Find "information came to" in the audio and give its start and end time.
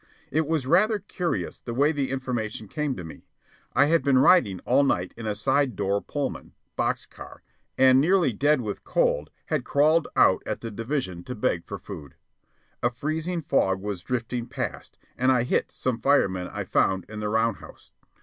2.09-3.03